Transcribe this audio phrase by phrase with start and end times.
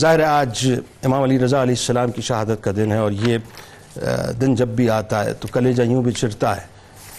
[0.00, 0.72] ظاہر ہے آج
[1.04, 3.38] امام علی رضا علیہ السلام کی شہادت کا دن ہے اور یہ
[4.40, 6.66] دن جب بھی آتا ہے تو کلیجہ یوں بھی چرتا ہے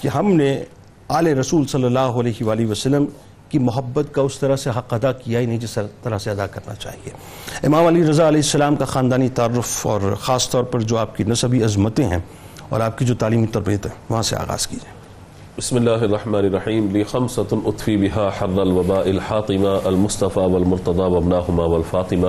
[0.01, 0.63] کہ ہم نے
[1.07, 3.05] آل رسول صلی اللہ علیہ وآلہ وسلم
[3.49, 6.47] کی محبت کا اس طرح سے حق ادا کیا ہی نہیں جس طرح سے ادا
[6.47, 7.11] کرنا چاہیے۔
[7.63, 11.23] امام علی رضا علیہ السلام کا خاندانی تعارف اور خاص طور پر جو آپ کی
[11.23, 12.19] نصبی عظمتیں ہیں
[12.69, 14.93] اور آپ کی جو تعلیمی تربیت ہے وہاں سے آغاز کیجیے۔
[15.57, 22.27] بسم اللہ الرحمن الرحیم۔ لی خمسة اطفی بها حر الوباء الحاطمہ المصطفى والمرتضى وابناہما والفاطمہ۔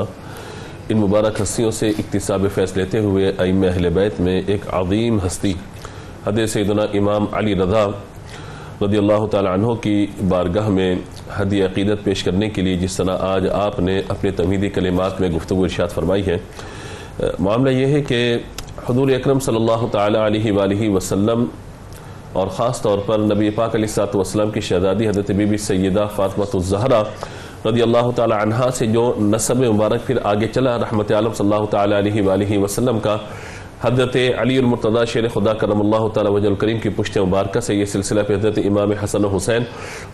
[0.89, 5.53] ان مبارک ہستیوں سے اقتصاب فیصل لیتے ہوئے ائمہ اہل بیت میں ایک عظیم ہستی۔
[6.25, 7.87] حد سیدنا امام علی رضا
[8.83, 10.95] رضی اللہ تعالی عنہ کی بارگاہ میں
[11.37, 15.29] حدی عقیدت پیش کرنے کے لیے جس طرح آج آپ نے اپنے تمہیدی کلمات میں
[15.31, 16.37] گفتگو ارشاد فرمائی ہے،
[17.39, 18.37] معاملہ یہ ہے کہ
[18.89, 21.45] حضور اکرم صلی اللہ تعالی علیہ وآلہ وسلم
[22.33, 26.45] اور خاص طور پر نبی پاک علیہ السلام کی شہزادی حضرت بی بی سیدہ فاطمہ
[26.55, 27.03] الزہرہ
[27.67, 31.65] رضی اللہ تعالی عنہ سے جو نصب مبارک پھر آگے چلا، رحمت عالم صلی اللہ
[31.71, 33.17] تعالی علیہ وآلہ وسلم کا،
[33.83, 37.85] حضرت علی المرتضی شیر خدا کرم اللہ تعالی وجہ الکریم کی پشت مبارکہ سے یہ
[37.93, 39.65] سلسلہ پھر حضرت امام حسن حسین،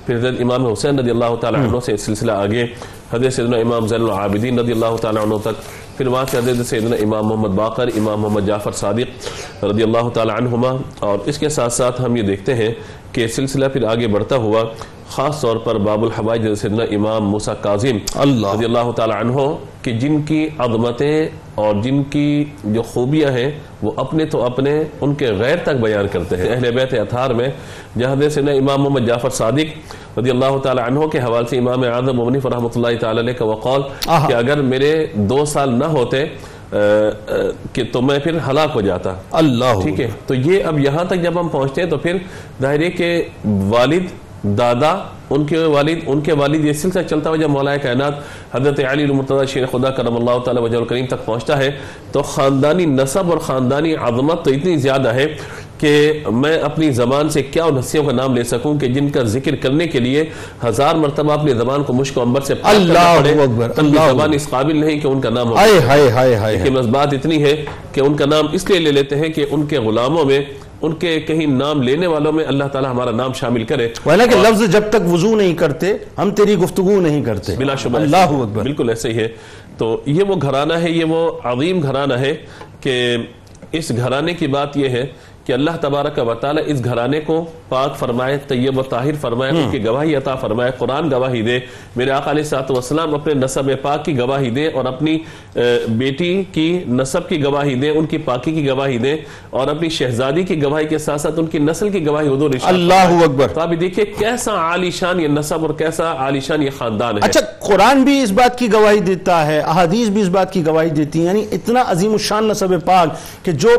[0.07, 2.65] پھر حضرت امام حسین رضی اللہ تعالی عنہ سے سلسلہ آگے،
[3.13, 5.63] حضرت سیدنا امام زین العابدین رضی اللہ تعالی عنہ تک،
[5.97, 10.33] پھر وہاں سے حضرت سیدنا امام محمد باقر، امام محمد جعفر صادق رضی اللہ تعالی
[10.33, 12.73] عنہما، اور اس کے ساتھ ساتھ ہم یہ دیکھتے ہیں
[13.13, 14.63] کہ سلسلہ پھر آگے بڑھتا ہوا
[15.11, 19.41] خاص طور پر باب الحوائی جیسے سیدنا امام موسیٰ قاظم رضی اللہ تعالی عنہ
[19.83, 23.51] کہ جن کی عظمتیں اور جن کی جو خوبیاں ہیں
[23.83, 27.49] وہ اپنے تو اپنے ان کے غیر تک بیان کرتے ہیں۔ اہل بیت اتھار میں
[27.99, 32.17] جہاں سیدنا امام محمد جعفر صادق رضی اللہ تعالی عنہ کے حوال سے امام اعظم
[32.17, 33.83] مبنی فرحمت اللہ تعالی علیہ کا وقال
[34.29, 36.25] کہ اگر میرے دو سال نہ ہوتے
[37.73, 41.23] کہ تو میں پھر ہلاک ہو جاتا۔ اللہ۔ ٹھیک ہے؟ تو یہ اب یہاں تک
[41.23, 42.17] جب ہم پہنچتے ہیں تو پھر
[42.63, 44.07] ظاہر کہ والد
[44.43, 44.99] دادا
[45.31, 48.13] ان کے والد ان کے والد یہ سلسلہ چلتا ہوا جب مولا کائنات
[48.53, 51.71] حضرت علی المرتضی شیر خدا کرم اللہ تعالی وجہ الکریم تک پہنچتا ہے
[52.13, 55.35] تو خاندانی نصب اور خاندانی عظمت تو اتنی زیادہ ہے
[55.79, 59.23] کہ میں اپنی زبان سے کیا ان ہستیوں کا نام لے سکوں کہ جن کا
[59.23, 60.25] ذکر کرنے کے لیے
[60.69, 62.77] ہزار مرتبہ اپنی زبان کو مشک و عمبر سے پڑے۔
[63.69, 65.55] تب بھی زبان اس قابل نہیں کہ ان کا نام ہو۔
[66.59, 69.47] لیکن بس بات اتنی ہے کہ ان کا نام اس لیے لے لیتے ہیں کہ
[69.51, 70.41] ان کے غلاموں میں
[70.83, 74.37] ان کے کہیں نام لینے والوں میں اللہ تعالی ہمارا نام شامل کرے وینا کہ
[74.37, 78.63] لفظ جب تک وضو نہیں کرتے ہم تیری گفتگو نہیں کرتے۔ بلا شبہ اللہ اکبر۔
[78.63, 79.29] بالکل ایسے ہی ہے۔
[79.79, 82.37] تو یہ وہ گھرانہ ہے یہ وہ عظیم گھرانہ ہے
[82.81, 83.17] کہ
[83.73, 85.07] اس گھرانے کی بات یہ ہے
[85.49, 89.71] کہ اللہ تبارک و تعالی اس گھرانے کو پاک فرمائے طیب و طاہر فرمائے ان
[89.71, 91.59] کی گواہی عطا فرمائے قرآن گواہی دے۔
[91.97, 95.17] میرے آقا علیہ السلام اپنے نصب پاک کی گواہی دے اور اپنی
[95.99, 99.17] بیٹی کی نصب کی گواہی دے ان کی پاکی کی گواہی دے
[99.51, 103.17] اور اپنی شہزادی کی گواہی کے ساتھ ساتھ ان کی نسل کی گواہی حضور اللہ
[103.25, 107.15] اکبر۔ تو ابھی دیکھیں کیسا عالی شان یہ نصب اور کیسا عالی شان یہ خاندان
[107.15, 110.67] ہے۔ اچھا قرآن بھی اس بات کی گواہی دیتا ہے احادیث بھی اس بات کی
[110.67, 113.71] گواہی دیتی ہیں یعنی اتنا عظیم الشان نصب پاک کہ جو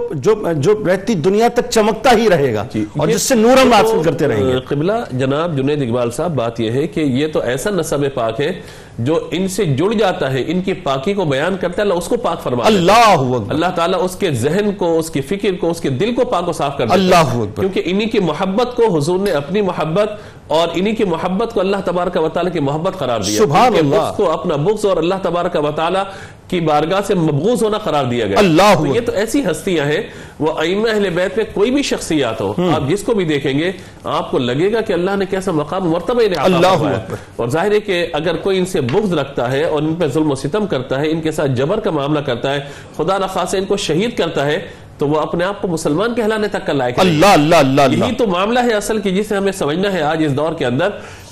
[0.55, 4.03] جو رہتی دنیا تک چمکتا ہی رہے گا جی، اور جس سے نور ہم حاصل
[4.03, 7.69] کرتے رہیں گے۔ قبلہ جناب جنید اقبال صاحب بات یہ ہے کہ یہ تو ایسا
[7.69, 8.51] نصب پاک ہے
[8.97, 12.07] جو ان سے جڑ جاتا ہے ان کی پاکی کو بیان کرتا ہے اللہ اس
[12.07, 15.71] کو پاک فرما اللہ اکبر۔ اللہ تعالیٰ اس کے ذہن کو اس کی فکر کو
[15.71, 18.19] اس کے دل کو پاک و صاف کر دیتا ہے۔ اللہ اکبر۔ کیونکہ انہی کی
[18.19, 20.11] محبت کو حضور نے اپنی محبت
[20.47, 24.11] اور انہی کی محبت کو اللہ تبارک و تعالی کی محبت قرار دیا۔ سبحان اللہ۔
[24.17, 25.99] کو اپنا بغض اور اللہ تبارک و تعالی
[26.47, 30.01] کی بارگاہ سے مبغوض ہونا قرار دیا گیا۔ اللہ تو یہ تو ایسی ہستیاں ہیں
[30.39, 33.71] وہ ائمہ اہل بیت میں کوئی بھی شخصیات ہو آپ جس کو بھی دیکھیں گے
[34.03, 37.71] آپ کو لگے گا کہ اللہ نے کیسا مقام مرتبہ انہیں عطا اللہ۔ اور ظاہر
[37.71, 40.67] ہے کہ اگر کوئی ان سے بغض رکھتا ہے اور ان پہ ظلم و ستم
[40.67, 42.59] کرتا ہے ان کے ساتھ جبر کا معاملہ کرتا ہے
[42.97, 44.59] خدا نخواستہ ان کو شہید کرتا ہے
[44.97, 48.27] تو وہ اپنے آپ کو مسلمان کہلانے تک کا لائق۔ اللہ اللہ اللہ یہی تو
[48.27, 50.89] معاملہ ہے اصل کی جسے ہمیں سمجھنا ہے آج اس دور کے اندر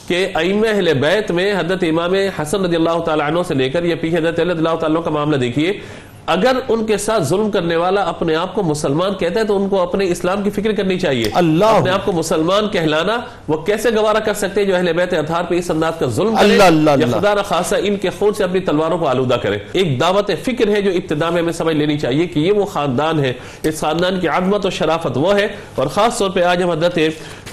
[0.07, 3.83] کہ ائمہ اہل بیت میں حضرت امام حسن رضی اللہ تعالیٰ عنہ سے لے کر
[3.83, 5.73] یہ پیچھے حضرت اللہ تعالیٰ عنہ کا معاملہ دیکھیے
[6.27, 9.69] اگر ان کے ساتھ ظلم کرنے والا اپنے آپ کو مسلمان کہتا ہے تو ان
[9.69, 13.17] کو اپنے اسلام کی فکر کرنی چاہیے۔ اللہ اپنے آپ کو مسلمان کہلانا
[13.47, 16.35] وہ کیسے گوارہ کر سکتے ہیں جو اہل بیت اتھار پہ اس انداز کا ظلم
[16.35, 19.57] کرے؟ اللہ یا خدا نہ خاصہ ان کے خون سے اپنی تلواروں کو آلودہ کرے۔
[19.71, 23.19] ایک دعوت فکر ہے جو ابتدا میں ہمیں سمجھ لینی چاہیے کہ یہ وہ خاندان
[23.19, 26.71] ہے۔ اس خاندان کی عظمت و شرافت وہ ہے۔ اور خاص طور پہ آج ہم
[26.71, 26.99] حضرت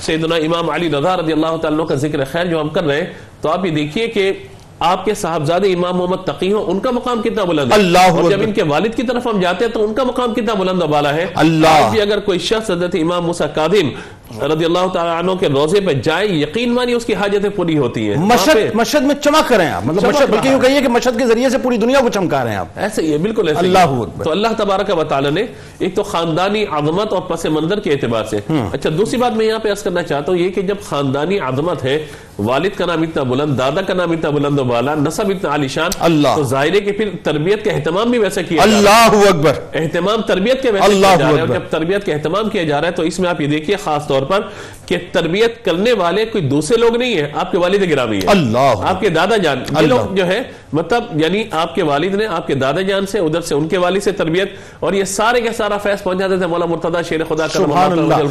[0.00, 3.06] سیدنا امام علی رضا رضی اللہ تعالیٰ کا ذکر خیر جو ہم کر رہے ہیں
[3.40, 4.32] تو آپ یہ دیکھیے کہ
[4.80, 8.30] آپ کے صاحبزادے امام محمد تقی ہوں ان کا مقام کتنا بلند ہے اللہ اور
[8.30, 10.82] جب۔ ان کے والد کی طرف ہم جاتے ہیں تو ان کا مقام کتنا بلند
[10.82, 13.88] و بالا ہے اللہ۔ بھی اگر کوئی شخص حضرت امام موسیٰ قادم
[14.30, 18.08] رضی اللہ تعالیٰ عنہ کے روزے پہ جائیں یقین مانی اس کی حاجتیں پوری ہوتی
[18.08, 21.18] ہیں۔ مشد مشد میں چمک رہے ہیں آپ۔ مطلب مشد بلکہ یوں کہیے کہ مشد
[21.18, 23.66] کے ذریعے سے پوری دنیا کو چمکا رہے ہیں آپ۔ ایسے ہی ہے بالکل ایسے
[23.66, 25.44] ہی اللہ۔ تو اللہ تبارک و تعالی نے
[25.78, 28.40] ایک تو خاندانی عظمت اور پس منظر کے اعتبار سے۔
[28.72, 31.84] اچھا دوسری بات میں یہاں پہ عرض کرنا چاہتا ہوں یہ کہ جب خاندانی عظمت
[31.84, 32.06] ہے
[32.38, 35.90] والد کا نام اتنا بلند دادا کا نام اتنا بلند و بالا نصب اتنا عالیشان
[36.00, 40.20] اللہ۔ تو ظاہر ہے کہ پھر تربیت کا اہتمام بھی ویسے کیا۔ اللہ اکبر۔ اہتمام
[40.22, 42.86] تربیت کے ویسے اللہ کیا جا رہا ہے۔ جب تربیت کا اہتمام کیا جا رہا
[42.86, 44.40] ہے تو اس میں آپ یہ دیکھیے خاص طور پر
[44.86, 48.74] کہ تربیت کرنے والے کوئی دوسرے لوگ نہیں ہیں آپ کے والد گرامی ہیں۔ اللہ۔
[48.82, 52.46] آپ کے دادا جان یہ۔ لوگ جو ہے مطلب یعنی آپ کے والد نے آپ
[52.46, 55.48] کے دادا جان سے ادھر سے ان کے والد سے تربیت اور یہ سارے کے
[55.56, 57.46] سارا فیض پہنچاتے تھے مولا مرتضی شیر خدا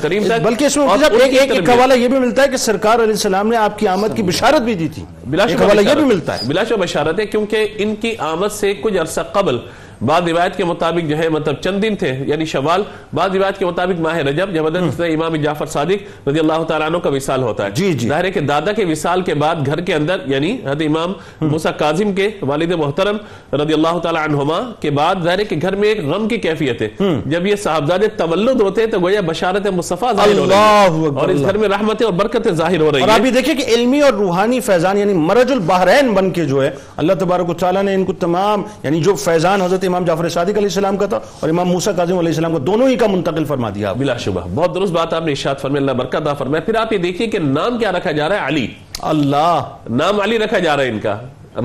[0.02, 0.88] کریم تک بلکہ اس میں
[1.22, 3.88] ایک ایک ایک حوالہ یہ بھی ملتا ہے کہ سرکار علیہ السلام نے آپ کی
[3.88, 7.20] آمد کی بشارت بھی دی تھی۔ بلا شبہ یہ بھی ملتا ہے۔ بلا شبہ بشارت
[7.20, 9.58] ہے کیونکہ ان کی آمد سے کچھ عرصہ قبل
[10.06, 12.84] بعض روایت کے مطابق جو ہے مطلب چند دن تھے یعنی شوال
[13.14, 16.98] بعض روایت کے مطابق ماہ رجب جب حضرت امام جعفر صادق رضی اللہ تعالیٰ عنہ
[16.98, 19.82] کا وصال ہوتا ہے۔ جی، جی۔ ظاہر ہے کہ دادا کے وصال کے بعد گھر
[19.82, 23.18] کے اندر یعنی حضرت امام موسیٰ کاظم کے والد محترم
[23.56, 26.82] رضی اللہ تعالیٰ عنہما کے بعد ظاہر ہے کہ گھر میں ایک غم کی کیفیت
[26.82, 26.90] ہے۔
[27.26, 31.30] جب یہ صاحبزادے تولد ہوتے ہیں تو گویا بشارت مصطفیٰ ظاہر ہو رہی ہے۔ اور
[31.30, 33.64] اس۔ گھر میں رحمتیں اور برکتیں ظاہر ہو رہی اور ہیں آپ یہ دیکھیں کہ
[33.68, 37.84] علمی اور روحانی فیضان یعنی مرج البحرین بن کے جو ہے اللہ تبارک و تعالیٰ
[37.84, 41.20] نے ان کو تمام یعنی جو فیضان حضرت امام جعفر صادق علیہ السلام کا تھا
[41.40, 44.42] اور امام موسیٰ کاظم علیہ السلام کا دونوں ہی کا منتقل فرما دیا۔ بلا شبہ۔
[44.56, 47.28] بہت درست بات آپ نے ارشاد فرمایا اللہ برکت عطا فرمایا پھر آپ یہ دیکھیے
[47.28, 48.68] کہ نام کیا رکھا جا رہا ہے؟ علی۔
[49.02, 51.20] اللہ۔ نام علی رکھا جا رہا ہے ان کا۔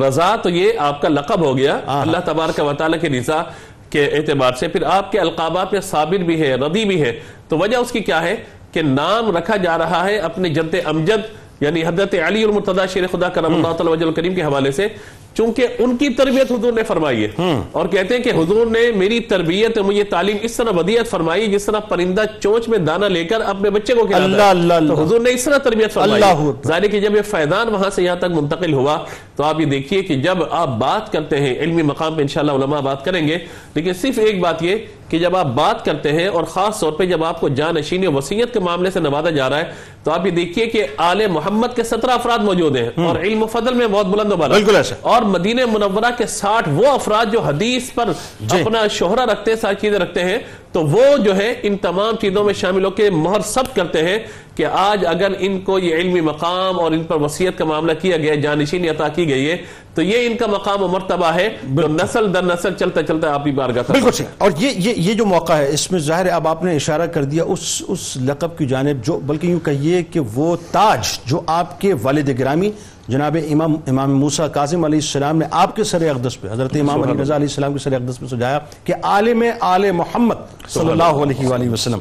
[0.08, 3.42] رضا تو یہ آپ کا لقب ہو گیا۔ ہاں۔ اللہ تبارک و تعالیٰ کی رضا
[3.90, 7.58] کے اعتبار سے۔ پھر آپ کے القابات میں صابر بھی ہے رضی بھی ہے۔ تو
[7.58, 8.36] وجہ اس کی کیا ہے؟
[8.72, 13.28] کہ نام رکھا جا رہا ہے اپنے جد امجد یعنی حضرت علی المرتضی شیر خدا
[13.28, 14.88] کرم اللہ تعالی وجل کریم کے حوالے سے
[15.34, 17.28] چونکہ ان کی تربیت حضور نے فرمائی ہے۔
[17.72, 21.64] اور کہتے ہیں کہ حضور نے میری تربیت مجھے تعلیم اس طرح ودیت فرمائی جس
[21.64, 24.94] طرح پرندہ چونچ میں دانا لے کر اپنے بچے کو کھلاتا ہے۔ اللہ اللہ اللہ۔
[24.94, 26.22] تو حضور نے اس طرح تربیت فرمائی۔
[26.66, 28.98] ظاہر ہے کہ جب یہ فیضان وہاں سے یہاں تک منتقل ہوا
[29.36, 32.80] تو آپ یہ دیکھیے کہ جب آپ بات کرتے ہیں علمی مقام پہ انشاءاللہ علماء
[32.80, 33.38] بات کریں گے
[33.74, 34.76] لیکن صرف ایک بات یہ
[35.08, 38.12] کہ جب آپ بات کرتے ہیں اور خاص طور پہ جب آپ کو جانشینی و
[38.12, 39.64] وسیعت کے معاملے سے نوازا جا رہا ہے
[40.08, 43.46] تو آپ یہ دیکھیے کہ آل محمد کے سترہ افراد موجود ہیں اور علم و
[43.46, 44.54] فضل میں بہت بلند و بالا.
[44.54, 49.24] بالکل ایسے اور مدینہ منورہ کے ساٹھ وہ افراد جو حدیث پر جی۔ اپنا شہرہ
[49.24, 50.38] رکھتے چیزیں رکھتے ہیں
[50.72, 54.18] تو وہ جو ہے ان تمام چیزوں میں شامل ہو کے مہر ثبت کرتے ہیں
[54.54, 58.16] کہ آج اگر ان کو یہ علمی مقام اور ان پر وصیت کا معاملہ کیا
[58.16, 59.56] گیا جانشینی عطا کی گئی ہے
[59.94, 61.48] تو یہ ان کا مقام و مرتبہ ہے۔
[61.82, 65.26] تو نسل در نسل چلتا چلتا آپ ہی بارگاہ بالکل اور یہ یہ یہ جو
[65.26, 68.58] موقع ہے اس میں ظاہر ہے اب آپ نے اشارہ کر دیا اس اس لقب
[68.58, 72.70] کی جانب جو بلکہ یوں کہیے کہ وہ تاج جو آپ کے والد گرامی
[73.08, 77.02] جناب امام امام موسیٰ کاظم علیہ السلام نے آپ کے سر اقدس پہ حضرت امام
[77.02, 80.34] علی رضا علیہ السلام کے سر اقدس پہ سجایا کہ عالم آل محمد
[80.68, 81.96] صلی اللہ۔ علیہ وآلہ وسلم